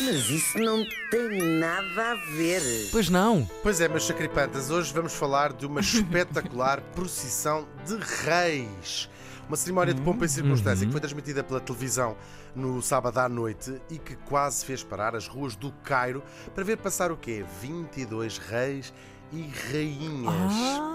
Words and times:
Mas 0.00 0.28
isso 0.30 0.58
não 0.58 0.84
tem 1.10 1.58
nada 1.58 2.12
a 2.12 2.14
ver. 2.36 2.62
Pois 2.90 3.08
não. 3.08 3.48
Pois 3.62 3.80
é, 3.80 3.88
meus 3.88 4.06
sacripantas, 4.06 4.70
hoje 4.70 4.92
vamos 4.92 5.12
falar 5.14 5.52
de 5.52 5.66
uma 5.66 5.80
espetacular 5.80 6.80
procissão 6.94 7.66
de 7.86 7.96
reis. 8.24 9.08
Uma 9.48 9.56
cerimónia 9.56 9.92
de 9.92 10.00
pompa 10.00 10.24
e 10.24 10.28
circunstância 10.28 10.86
que 10.86 10.92
foi 10.92 11.00
transmitida 11.00 11.44
pela 11.44 11.60
televisão 11.60 12.16
no 12.54 12.80
sábado 12.80 13.18
à 13.18 13.28
noite 13.28 13.80
e 13.90 13.98
que 13.98 14.16
quase 14.16 14.64
fez 14.64 14.82
parar 14.82 15.14
as 15.14 15.26
ruas 15.26 15.54
do 15.56 15.70
Cairo 15.84 16.22
para 16.54 16.64
ver 16.64 16.78
passar 16.78 17.12
o 17.12 17.16
quê? 17.16 17.44
22 17.60 18.38
reis 18.38 18.92
e 19.32 19.42
rainhas. 19.72 20.32
Ah, 20.34 20.94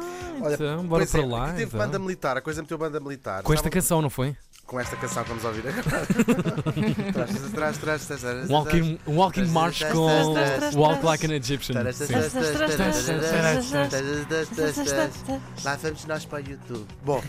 então, 0.54 0.86
bora 0.88 1.02
pois 1.02 1.12
para 1.12 1.22
é, 1.22 1.26
lá. 1.26 1.44
aqui 1.46 1.52
teve 1.58 1.64
então. 1.66 1.80
banda 1.80 2.00
militar, 2.00 2.38
a 2.38 2.42
coisa 2.42 2.62
meteu 2.62 2.78
banda 2.78 3.00
militar. 3.00 3.44
Com 3.44 3.54
esta 3.54 3.68
Estavam- 3.68 3.72
canção, 3.74 4.02
não 4.02 4.10
foi? 4.10 4.36
Com 4.68 4.80
esta 4.80 4.98
canção 4.98 5.24
que 5.24 5.30
vamos 5.30 5.46
ouvir 5.46 5.64
agora. 5.70 6.06
Trás, 7.14 7.52
trás, 7.54 7.78
trás, 7.78 8.06
trás, 8.06 8.22
trás, 8.22 8.50
Um 8.50 8.54
walking, 8.54 9.00
um 9.08 9.16
walking 9.16 9.46
march 9.48 9.84
com 9.86 10.34
Walk 10.78 11.06
Like 11.06 11.26
an 11.26 11.34
Egyptian. 11.34 11.84
Lá 15.64 15.76
vamos 15.78 16.06
nós 16.06 16.26
para 16.26 16.44
o 16.44 16.50
YouTube. 16.50 16.86
Bom. 17.04 17.24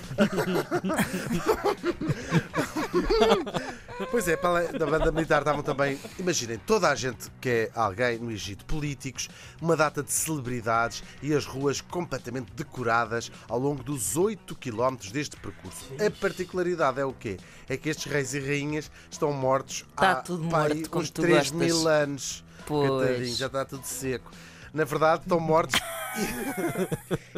Pois 4.11 4.29
é, 4.29 4.37
da 4.37 4.87
banda 4.87 5.11
militar 5.11 5.41
estavam 5.41 5.63
também, 5.63 5.99
imaginem, 6.19 6.57
toda 6.59 6.89
a 6.89 6.95
gente 6.95 7.31
que 7.41 7.49
é 7.49 7.71
alguém 7.75 8.19
no 8.19 8.31
Egito, 8.31 8.65
políticos, 8.65 9.29
uma 9.61 9.77
data 9.77 10.05
de 10.05 10.13
celebridades 10.13 11.03
e 11.21 11.35
as 11.35 11.45
ruas 11.45 11.81
completamente 11.81 12.53
decoradas 12.53 13.31
ao 13.49 13.59
longo 13.59 13.83
dos 13.83 14.17
8 14.17 14.55
km 14.55 14.97
deste 15.13 15.37
percurso. 15.37 15.93
A 15.95 16.11
particularidade 16.11 17.01
é 17.01 17.05
o 17.05 17.13
quê? 17.13 17.28
É 17.69 17.77
que 17.77 17.89
estes 17.89 18.11
reis 18.11 18.33
e 18.35 18.41
rainhas 18.41 18.91
estão 19.11 19.33
mortos 19.33 19.85
Está 19.91 20.13
há 20.13 20.15
tudo 20.17 20.49
pá, 20.49 20.63
aí 20.65 20.75
morto, 20.75 20.99
uns 20.99 21.11
tu 21.11 21.23
3 21.23 21.37
gostas. 21.51 21.59
mil 21.59 21.89
anos. 21.89 22.45
Pois. 22.67 23.37
Já 23.37 23.47
está 23.47 23.65
tudo 23.65 23.85
seco. 23.85 24.31
Na 24.73 24.85
verdade, 24.85 25.23
estão 25.23 25.41
mortos 25.41 25.81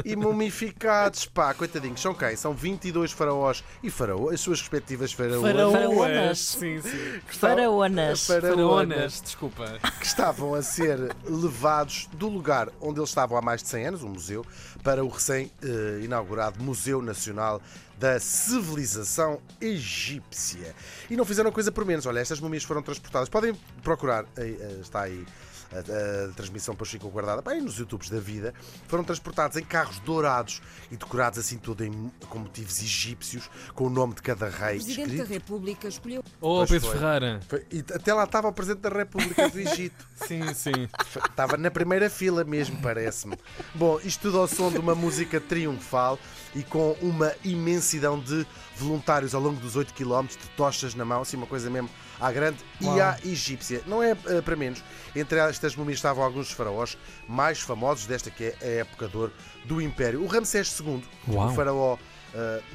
e, 0.05 0.13
e 0.13 0.17
mumificados. 0.17 1.27
Pá, 1.27 1.55
coitadinhos, 1.55 2.01
são 2.01 2.15
quem? 2.15 2.37
São 2.37 2.55
22 2.55 3.13
faraós 3.13 3.65
e 3.83 3.91
faraó, 3.91 4.31
as 4.31 4.41
suas 4.41 4.61
respectivas 4.61 5.13
faraós. 5.13 5.41
Faraonas. 5.41 6.39
Sim, 6.39 6.81
sim. 6.81 7.21
Faraonas. 7.27 8.27
Faraonas 8.27 8.61
Faraonas, 8.61 9.21
desculpa. 9.23 9.79
que 9.99 10.07
estavam 10.07 10.55
a 10.55 10.63
ser 10.63 11.15
levados 11.25 12.09
do 12.13 12.29
lugar 12.29 12.69
onde 12.81 13.01
eles 13.01 13.11
estavam 13.11 13.37
há 13.37 13.43
mais 13.43 13.63
de 13.63 13.69
100 13.69 13.87
anos, 13.87 14.03
um 14.03 14.09
museu, 14.09 14.45
para 14.83 15.05
o 15.05 15.09
recém-inaugurado 15.09 16.63
Museu 16.63 17.03
Nacional 17.03 17.61
da 17.99 18.19
Civilização 18.19 19.41
Egípcia. 19.61 20.75
E 21.11 21.17
não 21.17 21.25
fizeram 21.25 21.53
coisa 21.53 21.71
por 21.71 21.85
menos. 21.85 22.07
Olha, 22.07 22.21
estas 22.21 22.41
múmias 22.41 22.65
foram 22.65 22.83
transportadas. 22.83 23.29
Podem 23.29 23.55
procurar, 23.83 24.25
aí, 24.37 24.57
eh, 24.59 24.79
está 24.81 25.03
aí 25.03 25.27
a, 25.73 26.31
a 26.31 26.33
transmissão 26.35 26.75
para 26.75 26.87
Chico 26.87 27.09
guardada, 27.09 27.41
bem, 27.43 27.61
nos 27.61 27.77
YouTubes 27.79 28.11
da 28.11 28.19
vida, 28.19 28.53
foram 28.89 29.05
transportados 29.05 29.57
em 29.57 29.65
carros 29.65 29.99
dourados 30.01 30.61
e 30.91 30.97
decorados 30.97 31.39
assim 31.39 31.59
todo 31.59 31.85
em, 31.85 32.11
com 32.29 32.39
motivos 32.41 32.81
egípcios, 32.83 33.49
com 33.75 33.85
o 33.87 33.91
nome 33.91 34.15
de 34.15 34.23
cada 34.23 34.49
rei 34.49 34.79
O 34.79 34.85
Presidente 34.85 35.01
escrito. 35.11 35.29
da 35.29 35.35
República 35.35 35.89
escolheu 35.89 36.25
Oh, 36.41 36.59
Pois 36.59 36.71
Pedro 36.71 36.89
foi. 36.89 36.99
Ferreira. 36.99 37.41
Foi- 37.49 37.67
E 37.71 37.79
até 37.95 38.13
lá 38.15 38.25
estava 38.25 38.49
o 38.49 38.53
Presidente 38.53 38.81
da 38.83 38.91
República 38.91 39.49
do 39.49 39.59
Egito. 39.61 40.09
Sim, 40.27 40.53
sim. 40.55 40.89
Estava 41.31 41.57
na 41.57 41.71
primeira 41.71 42.11
fila 42.11 42.45
mesmo, 42.45 42.81
parece-me. 42.83 43.37
Bom, 43.75 43.99
isto 44.05 44.21
tudo 44.23 44.39
ao 44.39 44.47
som 44.47 44.71
de 44.71 44.77
uma 44.79 44.95
música 44.95 45.41
triunfal 45.41 46.19
e 46.55 46.63
com 46.63 46.93
uma 47.01 47.33
imensidão 47.43 48.19
de 48.21 48.47
voluntários 48.77 49.35
ao 49.35 49.41
longo 49.41 49.59
dos 49.61 49.77
8 49.77 49.95
km, 49.95 50.27
de 50.27 50.37
tochas 50.57 50.95
na 50.95 51.05
mão, 51.05 51.23
assim, 51.23 51.37
uma 51.39 51.47
coisa 51.47 51.71
mesmo 51.71 51.89
à 52.21 52.31
grande 52.31 52.59
e 52.81 52.85
Uau. 52.85 53.01
à 53.01 53.17
egípcia. 53.25 53.83
Não 53.87 54.03
é 54.03 54.11
eh, 54.27 54.41
para 54.43 54.57
menos. 54.57 54.83
Entre 55.17 55.41
estas 55.61 55.77
múmias 55.77 55.99
estavam 55.99 56.25
alguns 56.25 56.47
dos 56.47 56.57
faraós 56.57 56.97
mais 57.29 57.61
famosos 57.61 58.07
desta 58.07 58.31
que 58.31 58.45
é 58.45 58.57
a 58.63 58.67
época 58.81 59.07
de 59.07 59.17
ouro 59.17 59.33
do 59.67 59.81
Império. 59.83 60.23
O 60.23 60.27
Ramsés 60.27 60.81
II, 60.81 61.05
Uau. 61.29 61.49
o 61.49 61.55
faraó, 61.55 61.99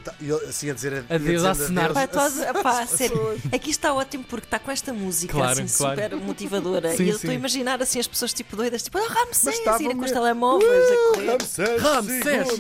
tá- 0.04 0.14
ele, 0.22 0.34
assim 0.48 0.70
a 0.70 0.74
dizer... 0.74 1.06
Adeus 1.10 1.44
a 1.46 1.52
adeus. 1.52 1.72
Pá, 1.94 2.08
tu, 2.08 2.20
a- 2.20 2.54
pá, 2.64 2.82
a 2.82 2.88
sério, 2.88 3.40
aqui 3.54 3.70
está 3.72 3.94
ótimo 3.94 4.24
porque 4.26 4.46
está 4.48 4.60
com 4.60 4.72
esta 4.72 4.92
música 4.94 5.34
Claro, 5.34 5.62
assim 5.62 5.78
claro. 5.78 6.02
super 6.02 6.16
motivadora 6.18 6.96
Sim, 6.96 7.04
e 7.04 7.10
eu 7.10 7.16
estou 7.16 7.32
a 7.32 7.34
imaginar 7.34 7.82
assim 7.82 8.00
as 8.00 8.08
pessoas 8.08 8.34
tipo 8.34 8.56
doidas, 8.56 8.84
tipo, 8.84 8.98
Ramsés, 8.98 9.44
Mas 9.44 9.56
estavam 9.56 9.82
irem 9.82 9.98
com 9.98 10.06
os 10.06 10.12
telemóveis 10.12 10.70
a 10.72 11.14
correr. 11.14 11.32
Ramsés, 11.32 11.82
Ramsés, 11.82 12.60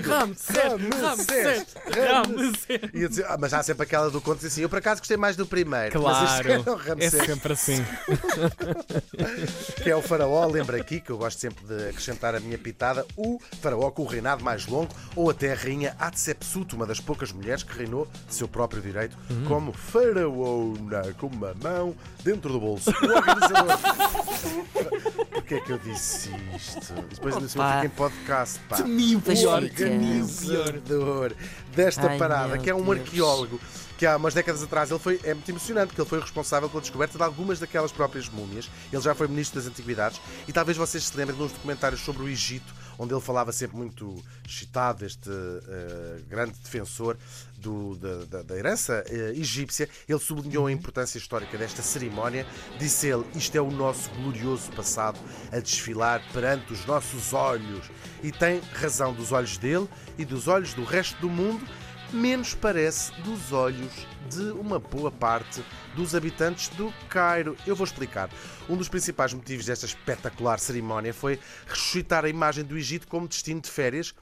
Ramsés, 1.02 1.66
Ramsés. 1.96 2.94
Ia 2.94 3.10
dizer, 3.10 3.26
ah, 3.28 3.38
mas 3.40 3.54
há 3.54 3.64
sempre 3.64 3.84
aquela 3.84 4.10
do 4.10 4.22
conto 4.22 4.46
assim. 4.46 4.62
Eu 4.62 4.70
por 4.70 4.80
acaso 4.80 5.02
gostei 5.02 5.18
mais 5.18 5.36
do 5.36 5.46
primeiro. 5.46 6.02
Mas 6.02 6.32
este 6.32 6.44
Claro. 6.64 6.82
É 6.86 6.90
Ramsés, 6.90 7.26
sempre 7.26 7.54
assim. 7.54 7.84
que 9.84 9.90
é 9.90 9.96
o 9.96 10.02
faraó. 10.02 10.46
Lembra 10.48 10.78
aqui 10.78 11.00
que 11.00 11.10
eu 11.12 11.18
gosto 11.18 11.40
sempre 11.40 11.64
de 11.66 11.90
acrescentar 11.90 12.36
a 12.36 12.40
minha 12.40 12.58
pitada. 12.58 13.06
O 13.16 13.40
faraó 13.62 13.92
com 13.92 14.04
o 14.04 14.06
reinado 14.06 14.44
mais 14.44 14.66
longo, 14.68 14.94
ou 15.16 15.30
até 15.30 15.52
a 15.54 15.56
rainha 15.56 15.96
Hatshepsut, 16.00 16.76
uma 16.76 16.85
das 16.86 17.00
poucas 17.00 17.32
mulheres 17.32 17.64
que 17.64 17.78
reinou 17.78 18.08
de 18.28 18.34
seu 18.34 18.48
próprio 18.48 18.82
direito, 18.82 19.18
como 19.48 19.74
faraona, 19.74 21.14
com 21.18 21.28
uma 21.28 21.54
mão 21.62 21.96
dentro 22.24 22.52
do 22.52 22.60
bolso. 22.60 22.90
O 22.90 23.16
organizador. 23.16 23.78
Porquê 25.32 25.56
é 25.56 25.60
que 25.60 25.72
eu 25.72 25.78
disse 25.78 26.32
isto? 26.56 26.94
Depois 27.10 27.36
ainda 27.36 27.48
se 27.48 27.54
fica 27.54 27.86
em 27.86 27.90
podcast, 27.90 28.60
pá. 28.68 28.78
Temiu 28.78 29.22
temiu 29.22 29.50
organizador 29.50 31.34
desta 31.76 32.10
Ai, 32.10 32.18
parada, 32.18 32.58
que 32.58 32.70
é 32.70 32.76
um 32.76 32.84
Deus. 32.84 33.00
arqueólogo 33.00 33.60
que 33.98 34.06
há 34.06 34.18
umas 34.18 34.34
décadas 34.34 34.62
atrás 34.62 34.92
ele 34.92 35.00
foi, 35.00 35.20
é 35.24 35.34
muito 35.34 35.50
emocionante, 35.50 35.88
porque 35.88 36.02
ele 36.02 36.10
foi 36.10 36.20
responsável 36.20 36.70
pela 36.70 36.82
descoberta 36.82 37.18
de 37.18 37.24
algumas 37.24 37.60
daquelas 37.60 37.92
próprias 37.92 38.28
múmias. 38.28 38.70
Ele 38.92 39.02
já 39.02 39.16
foi 39.16 39.28
ministro 39.28 39.60
das 39.60 39.70
Antiguidades 39.70 40.20
e 40.48 40.54
talvez 40.54 40.78
vocês 40.78 41.06
se 41.06 41.16
lembrem 41.18 41.38
de 41.38 41.44
uns 41.44 41.52
documentários 41.52 42.02
sobre 42.02 42.24
o 42.24 42.28
Egito, 42.28 42.74
onde 42.98 43.14
ele 43.14 43.22
falava 43.22 43.52
sempre 43.52 43.78
muito 43.78 44.24
excitado, 44.48 45.06
este 45.06 45.30
eh, 45.30 46.20
grande 46.30 46.54
defensor 46.64 47.18
do- 47.58 47.96
da, 47.96 48.44
da- 48.44 48.56
herança 48.58 49.04
eh, 49.08 49.34
egípcia. 49.36 49.90
Ele 50.08 50.20
sublinhou 50.20 50.68
a 50.68 50.72
importância 50.72 51.18
histórica 51.18 51.58
desta 51.58 51.82
cerimónia. 51.82 52.46
Disse 52.80 53.08
ele: 53.08 53.26
Isto 53.36 53.56
é 53.58 53.62
o 53.62 53.72
nosso 53.72 54.10
glorioso 54.12 54.72
passado 54.72 55.20
a 55.52 55.60
desfilar 55.60 56.22
perante 56.32 56.72
os 56.74 56.86
nossos 56.86 57.34
olhos. 57.34 57.86
E 58.24 58.32
tem 58.32 58.60
razão 58.74 59.14
dos 59.14 59.32
olhos 59.32 59.58
dele 59.58 59.88
e 60.18 60.26
dos 60.26 60.48
olhos 60.48 60.74
do 60.74 60.84
resto 60.84 61.20
do 61.20 61.30
mundo 61.30 61.66
menos 62.12 62.54
parece 62.54 63.12
dos 63.22 63.52
olhos 63.52 63.94
de 64.30 64.52
uma 64.52 64.80
boa 64.80 65.12
parte 65.12 65.64
dos 65.96 66.16
habitantes 66.16 66.70
do 66.70 66.94
Cairo. 67.10 67.56
Eu 67.66 67.76
vou 67.76 67.86
explicar. 67.86 68.30
Um 68.70 68.76
dos 68.76 68.90
principais 68.90 69.34
motivos 69.34 69.66
desta 69.66 69.86
espetacular 69.86 70.60
cerimónia 70.60 71.14
foi 71.14 71.40
ressuscitar 71.68 72.26
a 72.26 72.30
imagem 72.30 72.64
do 72.64 72.78
Egito 72.78 73.08
como 73.08 73.28
destino 73.28 73.62
de 73.62 73.70
férias 73.70 74.14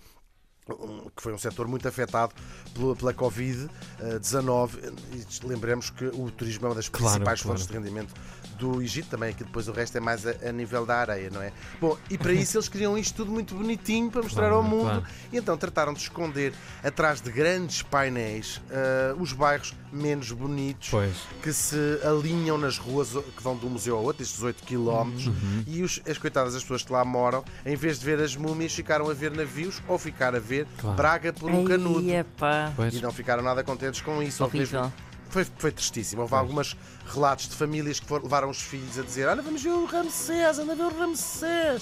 que 1.16 1.22
foi 1.22 1.34
um 1.34 1.38
setor 1.38 1.68
muito 1.68 1.88
afetado 1.88 2.34
pela, 2.74 2.96
pela 2.96 3.14
Covid-19. 3.14 4.94
E 5.12 5.46
lembremos 5.46 5.90
que 5.90 6.06
o 6.06 6.32
turismo 6.32 6.66
é 6.68 6.70
uma 6.70 6.76
das 6.76 6.88
principais 6.88 7.42
claro. 7.42 7.58
fontes 7.58 7.68
de 7.68 7.74
rendimento 7.74 8.14
do 8.56 8.81
Egito, 8.81 9.09
também 9.09 9.30
aqui 9.30 9.44
depois 9.44 9.68
o 9.68 9.72
resto 9.72 9.97
é 9.97 10.02
mais 10.02 10.25
a, 10.25 10.34
a 10.47 10.52
nível 10.52 10.86
da 10.86 10.97
areia, 10.97 11.30
não 11.31 11.41
é? 11.41 11.52
Bom, 11.80 11.97
e 12.09 12.18
para 12.18 12.31
isso 12.34 12.58
eles 12.58 12.68
queriam 12.69 12.97
isto 12.97 13.16
tudo 13.16 13.31
muito 13.31 13.53
bonitinho 13.56 14.09
para 14.12 14.22
mostrar 14.24 14.44
Claro, 14.50 14.56
ao 14.56 14.64
mundo. 14.64 14.84
claro. 14.84 15.03
E 15.31 15.38
então 15.38 15.58
trataram 15.58 15.94
de 15.94 16.00
esconder 16.00 16.53
atrás 16.84 17.22
de 17.22 17.31
grandes 17.31 17.81
painéis 17.81 18.62
ah, 18.72 19.16
os 19.19 19.34
bairros 19.34 19.74
menos 19.91 20.31
bonitos 20.31 20.90
Pois. 20.90 21.16
que 21.41 21.53
se 21.53 21.75
alinham 22.03 22.58
nas 22.58 22.78
ruas 22.78 23.09
que 23.09 23.44
vão 23.44 23.56
de 23.56 23.66
um 23.66 23.69
museu 23.69 23.96
ao 23.97 24.03
outro, 24.03 24.24
estes 24.24 24.41
8 24.41 24.64
km, 24.64 24.84
Uhum. 25.28 25.64
e 25.68 25.84
os, 25.84 26.02
as 26.09 26.18
coitadas 26.18 26.53
das 26.53 26.62
pessoas 26.64 26.84
que 26.84 26.91
lá 26.91 27.03
moram, 27.06 27.44
em 27.66 27.75
vez 27.75 28.00
de 28.00 28.06
ver 28.06 28.20
as 28.20 28.35
múmias, 28.35 28.74
ficaram 28.74 29.09
a 29.09 29.14
ver 29.14 29.31
navios 29.31 29.81
ou 29.88 29.97
ficar 29.97 30.35
a 30.35 30.40
ver 30.40 30.66
Claro. 30.80 30.96
Braga 30.97 31.31
por 31.34 31.50
um 31.52 31.64
canudo. 31.66 32.00
Ai, 32.09 32.18
epá. 32.18 32.72
Pois. 32.75 32.94
E 32.94 33.02
não 33.02 33.12
ficaram 33.12 33.44
nada 33.44 33.64
contentes 33.64 34.02
com 34.02 34.22
isso. 34.22 34.44
Houve 34.44 34.58
Horrível. 34.58 34.81
mesmo- 34.81 34.94
Foi, 35.34 35.48
foi 35.58 35.72
tristíssimo. 35.72 36.22
Houve 36.22 36.36
alguns 36.36 36.78
relatos 37.08 37.50
de 37.50 37.56
famílias 37.56 38.00
que 38.00 38.06
foram, 38.06 38.26
levaram 38.26 38.52
os 38.52 38.62
filhos 38.62 39.00
a 39.00 39.02
dizer: 39.02 39.28
Olha, 39.28 39.42
vamos 39.42 39.64
ver 39.64 39.72
o 39.72 39.86
Ramsés, 39.86 40.59
anda 40.59 40.74
a 40.74 40.76
ver 40.76 40.84
o 40.84 41.00
Ramsés. 41.00 41.82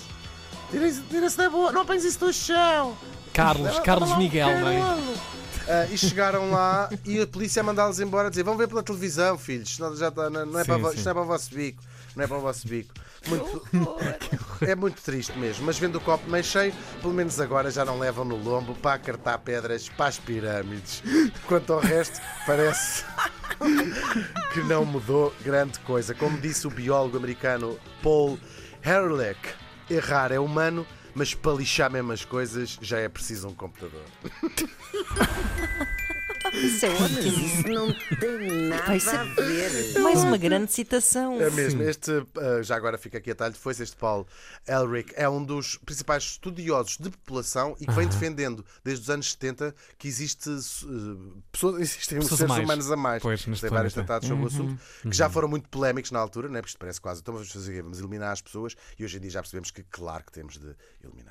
Tira-se 0.70 1.02
tira 1.02 1.30
da 1.30 1.50
boa, 1.50 1.70
não 1.70 1.86
pões 1.86 2.06
isso 2.06 2.20
do 2.20 2.32
chão. 2.32 2.98
Carlos, 3.34 3.78
Carlos 3.80 4.08
leva 4.08 4.12
lá 4.12 4.16
um 4.16 4.18
Miguel, 4.18 4.60
não 4.62 4.70
é? 4.70 4.82
Ah, 5.68 5.86
e 5.92 5.98
chegaram 5.98 6.50
lá 6.50 6.90
e 7.06 7.20
a 7.20 7.28
polícia 7.28 7.60
a 7.60 7.64
mandá-los 7.64 8.00
embora 8.00 8.28
a 8.28 8.30
dizer: 8.30 8.44
Vão 8.44 8.56
ver 8.56 8.70
pela 8.70 8.82
televisão, 8.82 9.38
filhos, 9.38 9.76
já 9.98 10.08
está, 10.08 10.30
não, 10.30 10.46
não 10.46 10.60
é 10.60 10.64
Sim, 10.64 10.72
para, 10.72 10.90
sim. 10.92 10.96
isto 10.96 11.06
não 11.06 11.12
é 11.12 11.14
para 11.14 11.24
o 11.24 11.26
vosso 11.26 11.54
bico. 11.54 11.84
Não 12.16 12.24
é 12.24 12.28
para 12.28 12.38
o 12.38 12.42
vosso 12.42 12.68
bico. 12.68 12.94
Muito, 13.28 13.68
é 14.66 14.76
muito 14.76 15.02
triste 15.02 15.38
mesmo, 15.38 15.66
mas 15.66 15.78
vendo 15.78 15.98
o 15.98 16.02
copo 16.02 16.30
meio 16.30 16.44
cheio, 16.44 16.74
pelo 17.02 17.14
menos 17.14 17.40
agora 17.40 17.70
já 17.70 17.86
não 17.86 18.00
levam 18.00 18.26
no 18.26 18.36
lombo 18.36 18.74
para 18.76 18.96
acartar 18.96 19.38
pedras 19.40 19.88
para 19.90 20.08
as 20.08 20.18
pirâmides. 20.18 21.04
Quanto 21.48 21.74
ao 21.74 21.80
resto, 21.80 22.20
parece 22.46 23.04
que 24.54 24.62
não 24.64 24.86
mudou 24.86 25.34
grande 25.44 25.80
coisa. 25.80 26.14
Como 26.14 26.38
disse 26.40 26.68
o 26.68 26.70
biólogo 26.70 27.18
americano 27.18 27.80
Paul 28.02 28.40
Herlick, 28.84 29.40
errar 29.90 30.32
é 30.32 30.40
humano, 30.40 30.86
mas 31.14 31.34
para 31.34 31.54
lixar 31.54 31.92
mesmo 31.92 32.12
as 32.12 32.26
coisas 32.26 32.78
já 32.82 33.00
é 33.00 33.10
preciso 33.10 33.48
um 33.48 33.54
computador. 33.54 34.04
Isso 36.54 36.86
é 36.86 36.90
ótimo. 36.90 37.20
Isso 37.20 37.68
não 37.70 37.94
tem 38.20 38.68
nada 38.68 38.84
Vai 38.86 39.00
ser- 39.00 39.16
a 39.16 39.24
ver. 39.24 40.00
Mais 40.00 40.20
uma 40.24 40.38
grande 40.38 40.72
citação. 40.72 41.40
É 41.42 41.50
mesmo. 41.50 41.82
Este, 41.84 42.12
uh, 42.12 42.28
já 42.64 42.76
agora 42.76 42.98
fica 42.98 43.18
aqui 43.18 43.32
a 43.32 43.36
talho, 43.36 43.54
foi 43.56 43.72
este 43.74 43.96
Paul 43.96 44.28
Elric, 44.68 45.14
é 45.16 45.28
um 45.30 45.44
dos 45.44 45.78
principais 45.78 46.24
estudiosos 46.24 46.98
de 46.98 47.10
população 47.10 47.76
e 47.80 47.86
que 47.86 47.92
vem 47.94 48.08
defendendo 48.08 48.66
desde 48.84 49.04
os 49.04 49.10
anos 49.10 49.32
70 49.32 49.74
que 49.98 50.08
existe, 50.08 50.50
uh, 50.50 51.44
pessoas, 51.52 51.80
existem 51.82 52.20
Pessoas 52.20 52.38
seres 52.40 52.50
mais. 52.50 52.64
humanos 52.64 52.92
a 52.92 52.98
mais. 52.98 53.22
Pois, 53.24 53.42
Tem 53.44 53.70
vários 53.70 53.94
tratados 53.94 54.28
sobre 54.28 54.44
o 54.44 54.48
assunto 54.48 54.80
que 55.04 55.14
já 55.16 55.30
foram 55.30 55.48
muito 55.48 55.70
polémicos 55.70 56.12
na 56.12 56.20
altura, 56.20 56.50
né? 56.50 56.60
porque 56.60 56.70
isto 56.72 56.80
parece 56.80 57.00
quase, 57.00 57.22
então 57.22 57.34
vamos 57.34 57.52
fazer? 57.52 57.82
Vamos 57.82 58.00
eliminar 58.00 58.32
as 58.32 58.42
pessoas 58.42 58.76
e 59.00 59.04
hoje 59.06 59.18
em 59.18 59.22
dia 59.22 59.30
já 59.32 59.42
percebemos 59.42 59.72
que, 59.72 59.84
claro, 59.84 60.24
que 60.26 60.32
temos 60.32 60.58
de 60.58 60.76
eliminar. 61.04 61.30